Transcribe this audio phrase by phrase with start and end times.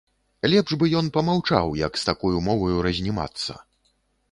[0.53, 3.61] Лепш бы ён памаўчаў, як з такою моваю разнімацца.